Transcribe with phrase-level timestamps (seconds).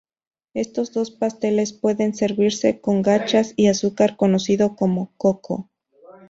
[0.55, 5.69] Estos dos pasteles pueden servirse con gachas y azúcar, conocido como "koko".